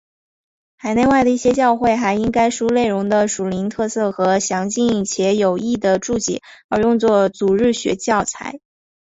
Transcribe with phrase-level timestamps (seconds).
[0.77, 8.59] 海内外一些教会还因该书内容的属灵特色和详尽且有益的注解而用作主日学教材。